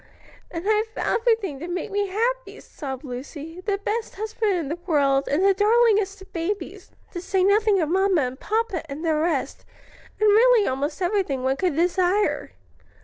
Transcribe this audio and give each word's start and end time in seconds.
"And 0.49 0.67
I've 0.67 0.89
everything 0.97 1.59
to 1.59 1.67
make 1.67 1.91
me 1.91 2.07
happy," 2.07 2.59
sobbed 2.59 3.03
Lucy 3.03 3.61
"the 3.63 3.77
best 3.77 4.15
husband 4.15 4.53
in 4.53 4.67
the 4.67 4.79
world, 4.87 5.27
and 5.29 5.45
the 5.45 5.53
darlingest 5.53 6.23
of 6.23 6.33
babies, 6.33 6.89
to 7.11 7.21
say 7.21 7.43
nothing 7.43 7.79
of 7.79 7.87
mamma 7.87 8.21
and 8.21 8.39
papa, 8.39 8.81
and 8.89 9.05
the 9.05 9.13
rest, 9.13 9.63
and 10.19 10.27
really 10.27 10.67
almost 10.67 11.03
everything 11.03 11.43
one 11.43 11.55
could 11.55 11.75
desire." 11.75 12.49